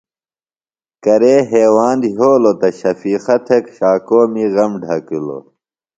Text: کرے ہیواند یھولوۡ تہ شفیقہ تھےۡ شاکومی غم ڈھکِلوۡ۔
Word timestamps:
کرے 1.03 1.35
ہیواند 1.51 2.01
یھولوۡ 2.15 2.55
تہ 2.59 2.69
شفیقہ 2.79 3.35
تھےۡ 3.45 3.65
شاکومی 3.77 4.45
غم 4.53 4.71
ڈھکِلوۡ۔ 4.81 5.43